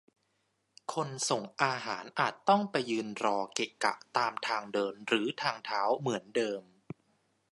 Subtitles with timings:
[0.93, 6.63] คนส่งอาหารอาจต้องไปยืนรอเกะกะตามทางเดินหรือทางเท้าเหมือนเดิม